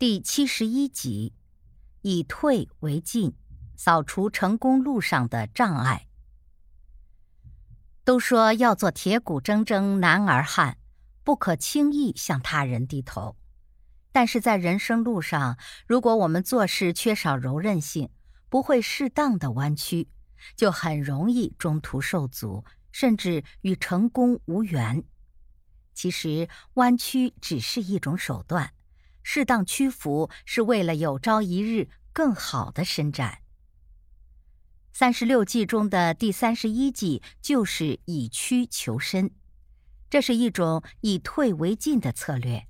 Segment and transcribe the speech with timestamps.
[0.00, 1.34] 第七十一集，
[2.00, 3.34] 以退为进，
[3.76, 6.08] 扫除成功路上的障碍。
[8.02, 10.78] 都说要做铁骨铮铮男儿汉，
[11.22, 13.36] 不可轻易向他人低头。
[14.10, 18.08] 但是在人生路上，如果我们做事缺少柔韧性，
[18.48, 20.08] 不会适当的弯曲，
[20.56, 25.04] 就很容易中途受阻，甚至与成功无缘。
[25.92, 28.72] 其实，弯曲只是一种手段。
[29.22, 33.38] 适当屈服是为了有朝一日更好的伸展。
[34.92, 39.30] 三十六计中的第三十一计就是以屈求伸，
[40.10, 42.66] 这是一种以退为进的策略。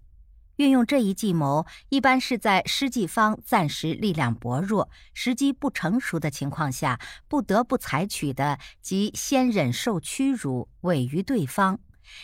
[0.56, 11.80] 运用这一计谋，一般是在施计方暂时力量薄弱、时机不成熟的情况下，不得不采取的，即先忍受屈辱，委于对方。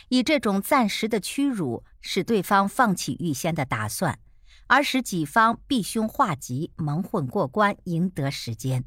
[0.09, 4.19] 以这种暂时的屈辱，使对方放弃预先的打算，
[4.67, 8.83] 而使己方避凶化吉，蒙混过关，赢得时间，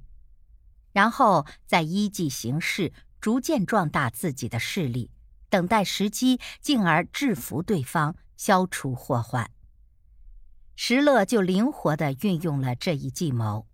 [0.93, 5.11] 然后再依计行事，逐渐壮大自己的势力，
[5.49, 9.51] 等待时机，进而制服对方，消除祸患。
[10.77, 13.67] 石勒就灵活地运用了这一计谋。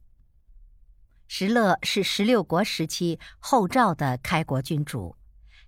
[1.29, 5.17] 石勒是十六国时期后赵的开国君主。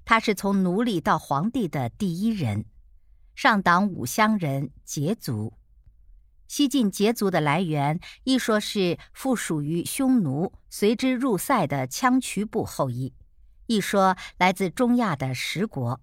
[0.09, 2.64] 他是从奴隶到皇帝的第一人，
[3.34, 5.53] 上党五乡人，羯族。
[6.47, 13.12] 西晋羯族的来源，一说是附属于匈奴，随之入塞的羌渠部后裔；
[13.67, 16.00] 一说来自中亚的十国。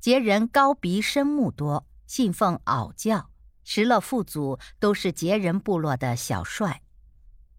[0.00, 3.28] 羯人高鼻深目多，信奉袄教。
[3.64, 6.80] 石勒父祖都是羯人部落的小帅。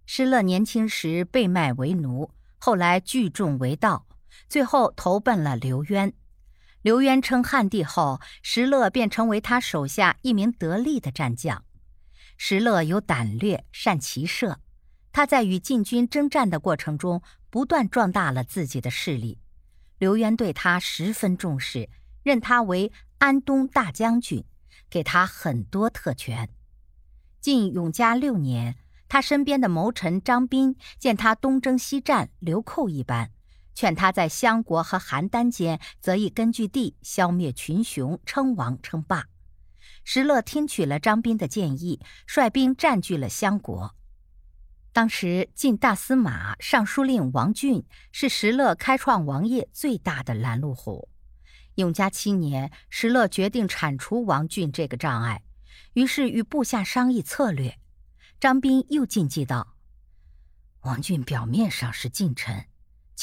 [0.05, 4.07] 石勒年轻时被卖为奴，后来聚众为盗。
[4.47, 6.13] 最后投奔了刘渊，
[6.81, 11.63] 刘渊称汉帝后，石勒便成为他手下一名得力的战将。
[12.37, 14.59] 石勒有胆略，善骑射，
[15.11, 19.39] 他在与晋军征战的过程中，不断壮大了自己的势力。
[19.99, 21.89] 刘渊对他十分重视，
[22.23, 24.43] 任他为安东大将军，
[24.89, 26.49] 给他很多特权。
[27.39, 28.75] 晋永嘉六年，
[29.07, 33.31] 他身边的谋臣张斌见他东征西战，流寇一般。
[33.73, 39.27] 劝他在襄国和邯郸间择一根据地，消灭群雄，称王称霸。
[40.03, 43.95] 石勒听取了张斌的建议，率兵占据了襄国。
[44.91, 51.09] 当时晋大司马、尚书令王浚是石勒开创王业最大的拦路虎。
[51.75, 55.41] 永嘉七年，石勒决定铲除王浚这个障碍，
[55.93, 57.79] 于是与部下商议策略。
[58.39, 59.75] 张斌又进计道
[60.83, 62.65] ：“王浚表面上是近臣。”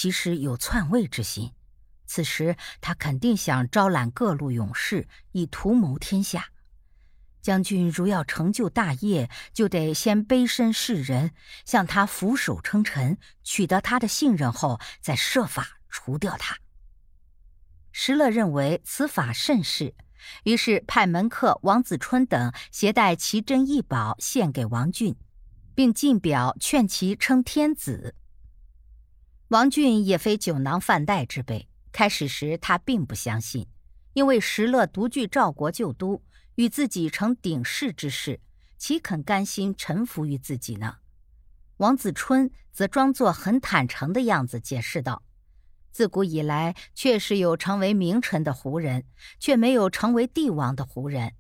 [0.01, 1.53] 其实有篡位之心，
[2.07, 6.53] 此时他肯定想招揽各路勇士，以图谋天下。
[7.43, 11.33] 将军如要成就大业，就得先卑身示人，
[11.67, 16.57] 向他俯首称臣，取得他的信任后，再设法除掉他。
[17.93, 19.95] 石勒认为此法甚是，
[20.45, 25.17] 于是派门客王子春等携带奇珍异宝献给王浚，
[25.75, 28.15] 并进表劝其称天子。
[29.51, 33.67] 王浚也非酒囊饭袋之辈，开始时他并不相信，
[34.13, 36.23] 因为石勒独据赵国旧都，
[36.55, 38.39] 与自己成鼎世之势，
[38.79, 40.99] 岂肯甘心臣服于自己呢？
[41.79, 45.25] 王子春则装作很坦诚的样子，解释道
[45.91, 49.05] ：“自古以来，确实有成为名臣的胡人，
[49.41, 51.33] 却没有成为帝王的胡人。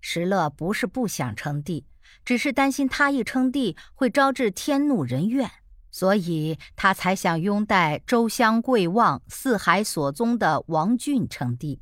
[0.00, 1.84] 石勒不是不想称帝，
[2.24, 5.50] 只是担心他一称帝会招致天怒人怨。”
[5.98, 11.80] 所以他才想拥戴周襄贵望、四海所宗的王俊称帝，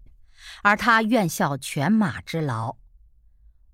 [0.62, 2.76] 而他愿效犬马之劳。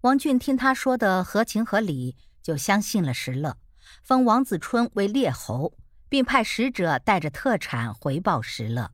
[0.01, 3.57] 王俊听他说的合情合理，就相信了石勒，
[4.03, 5.75] 封王子春为列侯，
[6.09, 8.91] 并派使者带着特产回报石勒。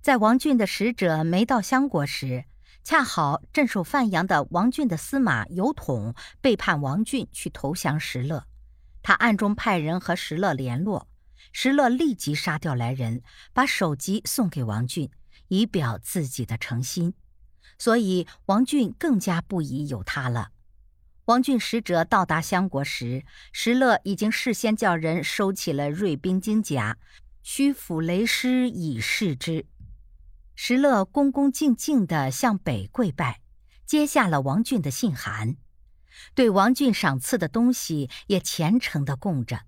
[0.00, 2.46] 在王俊的使者没到襄国时，
[2.82, 8.46] 恰好镇守范阳的王俊的司马尤统背叛王俊，去投降石勒。
[9.02, 11.08] 他暗中派人和石勒联络，
[11.52, 13.22] 石勒立即杀掉来人，
[13.52, 15.10] 把首级送给王浚，
[15.48, 17.14] 以表自己的诚心。
[17.78, 20.50] 所以王浚更加不疑有他了。
[21.26, 26.98] 王浚使者到达相国时，石勒已经事先叫人收起了锐兵金甲，
[27.42, 29.66] 虚抚雷师以示之。
[30.54, 33.40] 石勒恭恭敬敬地向北跪拜，
[33.86, 35.56] 接下了王浚的信函。
[36.34, 39.60] 对王浚赏赐的东西也虔诚地供着。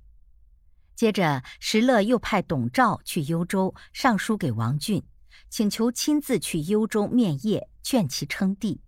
[0.95, 5.05] 接着，石勒又派董兆去幽州上书给王浚，
[5.49, 8.81] 请求亲自去幽州面谒，劝其称帝。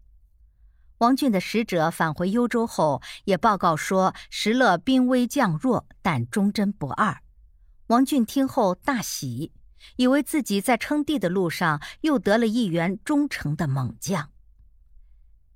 [0.99, 7.23] 王俊的使者返回幽州后，也报告说石勒兵微将弱，但忠贞不二。
[7.87, 9.51] 王俊听后大喜，
[9.97, 14.31] 以为自己在称帝的路上又得了一员忠诚的猛将。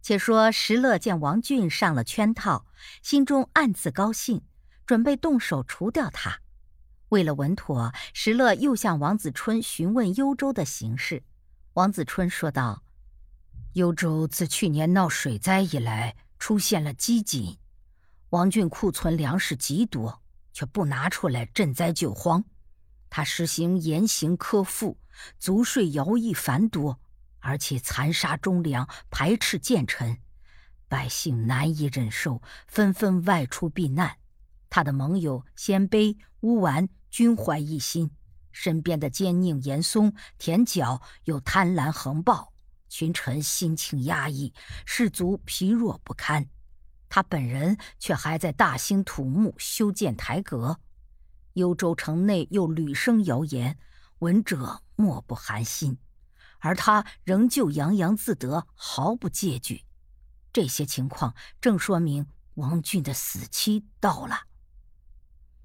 [0.06, 2.64] 且说石勒见王俊上了圈套，
[3.02, 4.40] 心中暗自高兴，
[4.86, 6.42] 准备动手除掉他。
[7.08, 11.24] 为了稳妥，石勒又向王子春询问幽州的形势。
[11.72, 12.84] 王子春说道。
[13.72, 17.56] 幽州自去年闹水灾以来，出现了饥馑，
[18.30, 22.44] 王俊库存粮食极多，却不拿出来赈灾救荒。
[23.10, 24.98] 他实行严刑苛赋，
[25.40, 27.00] 卒税徭役繁多，
[27.46, 30.18] 而且残杀忠良，排斥谏臣，
[30.88, 34.16] 百姓难以忍受，纷纷外出避难。
[34.68, 38.10] 他的盟友鲜卑、乌丸均怀异心，
[38.50, 42.52] 身边的奸佞严嵩、田角又贪婪横暴。
[42.88, 44.52] 群臣心情压抑，
[44.84, 46.48] 士卒疲弱不堪，
[47.08, 50.80] 他本人却还在大兴土木修建台阁。
[51.52, 53.78] 幽州城内又屡生谣言，
[54.18, 55.96] 闻者莫不寒心，
[56.66, 59.84] 而他仍旧洋洋自得，毫不戒惧。
[60.52, 64.40] 这些情况正说明王俊的死期到了。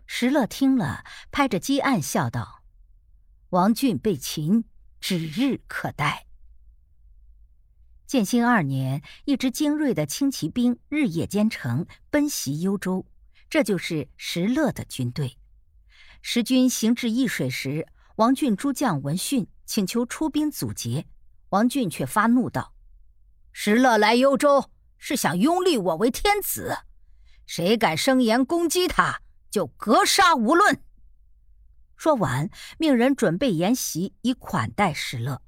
[0.05, 2.63] 石勒听了，拍着鸡案笑道
[3.49, 4.65] ：“王俊被擒，
[4.99, 6.27] 指日可待。”
[8.05, 13.07] 建兴二年，一支精锐的轻骑兵日夜兼程，奔袭幽州。
[13.49, 15.39] 这就是石勒的军队。
[16.21, 17.87] 石军行至易水时，
[18.17, 21.05] 王俊诸将闻讯，请求出兵阻截。
[21.51, 22.73] 王俊却发怒道
[23.53, 26.79] ：“石勒来幽州，是想拥立我为天子，
[27.45, 30.83] 谁敢声言攻击他，就格杀无论。”
[31.95, 35.41] 说完，命人准备筵席，以款待石勒。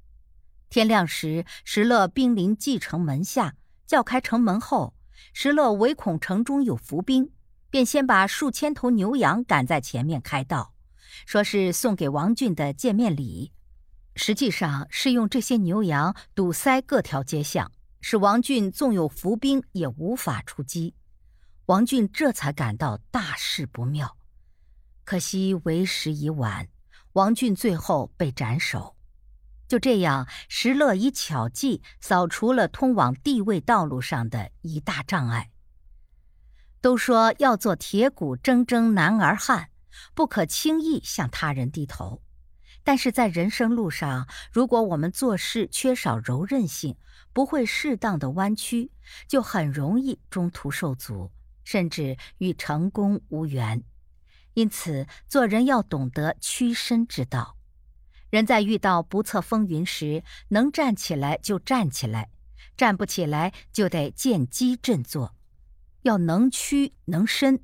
[0.70, 3.54] 天亮时，石勒兵临蓟城门下，
[3.86, 4.94] 叫开城门后，
[5.34, 7.30] 石勒唯恐城中有伏兵，
[7.68, 10.72] 便先把数千头牛羊赶在前面开道，
[11.26, 13.52] 说是送给王俊的见面礼，
[14.16, 17.70] 实际上是用这些牛羊堵塞各条街巷，
[18.00, 20.94] 使王俊纵有伏兵也无法出击。
[21.66, 24.16] 王俊这才感到大事不妙，
[25.04, 26.68] 可惜为时已晚，
[27.14, 28.94] 王俊最后被斩首。
[29.66, 35.50] 就这样，石勒以巧计扫除了通往地位道路上的一大障碍。
[36.82, 39.70] 都说要做铁骨铮铮男儿汉，
[40.14, 42.20] 不可轻易向他人低头。
[42.84, 46.96] 但是在人生路上，如果我们做事缺少柔韧性，
[47.32, 48.90] 不会适当的弯曲，
[49.26, 51.32] 就很容易中途受阻，
[51.64, 53.82] 甚至与成功无缘。
[54.52, 57.56] 因此，做人要懂得屈身之道。
[58.30, 62.30] 人在遇到不测风云时，能站起来就站起来，
[62.76, 65.34] 站不起来就得见机振作，
[66.02, 67.62] 要能屈能伸，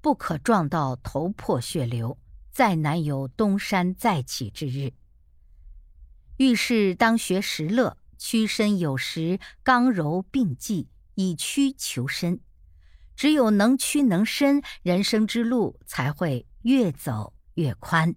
[0.00, 2.18] 不可撞到头破血流，
[2.52, 4.92] 再难有东山再起之日。
[6.36, 12.40] 遇事当学石乐，屈身有时，刚柔并济，以屈求伸。
[13.14, 18.14] 只有能屈能伸，人生之路才会越走越宽。